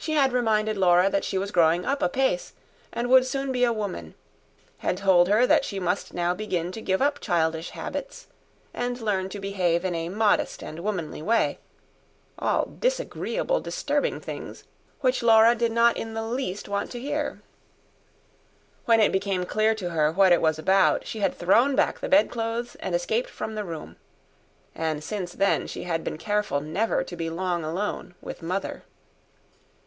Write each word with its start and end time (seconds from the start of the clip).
She 0.00 0.12
had 0.12 0.32
reminded 0.32 0.76
Laura 0.76 1.10
that 1.10 1.24
she 1.24 1.36
was 1.38 1.50
growing 1.50 1.84
up 1.84 2.02
apace 2.04 2.52
and 2.92 3.08
would 3.08 3.26
soon 3.26 3.50
be 3.50 3.64
a 3.64 3.72
woman; 3.72 4.14
had 4.78 4.96
told 4.98 5.28
her 5.28 5.44
that 5.44 5.64
she 5.64 5.80
must 5.80 6.14
now 6.14 6.32
begin 6.32 6.70
to 6.70 6.80
give 6.80 7.02
up 7.02 7.18
childish 7.20 7.70
habits, 7.70 8.28
and 8.72 9.00
learn 9.00 9.28
to 9.30 9.40
behave 9.40 9.84
in 9.84 9.96
a 9.96 10.08
modest 10.08 10.62
and 10.62 10.78
womanly 10.78 11.20
way 11.20 11.58
all 12.38 12.70
disagreeable, 12.78 13.60
disturbing 13.60 14.20
things, 14.20 14.62
which 15.00 15.20
Laura 15.22 15.54
did 15.56 15.72
not 15.72 15.96
in 15.96 16.14
the 16.14 16.22
least 16.24 16.68
want 16.68 16.92
to 16.92 17.00
hear. 17.00 17.42
When 18.84 19.00
it 19.00 19.10
became 19.12 19.44
clear 19.44 19.74
to 19.74 19.90
her 19.90 20.12
what 20.12 20.30
it 20.32 20.40
was 20.40 20.60
about, 20.60 21.06
she 21.08 21.18
had 21.18 21.34
thrown 21.34 21.74
back 21.74 21.98
the 21.98 22.08
bedclothes 22.08 22.76
and 22.76 22.94
escaped 22.94 23.28
from 23.28 23.56
the 23.56 23.64
room. 23.64 23.96
And 24.76 25.02
since 25.02 25.32
then 25.32 25.66
she 25.66 25.82
had 25.82 26.04
been 26.04 26.18
careful 26.18 26.60
never 26.60 27.02
to 27.02 27.16
be 27.16 27.28
long 27.28 27.62
alone 27.64 28.14
with 28.22 28.42
Mother. 28.42 28.84